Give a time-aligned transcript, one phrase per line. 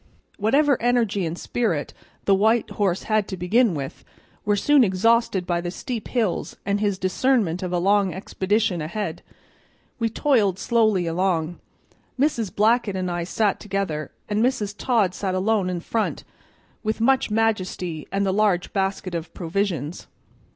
[0.37, 1.93] Whatever energy and spirit
[2.25, 4.03] the white horse had to begin with
[4.45, 9.21] were soon exhausted by the steep hills and his discernment of a long expedition ahead.
[9.99, 11.59] We toiled slowly along.
[12.19, 12.51] Mrs.
[12.55, 14.73] Blackett and I sat together, and Mrs.
[14.75, 16.23] Todd sat alone in front
[16.81, 20.07] with much majesty and the large basket of provisions.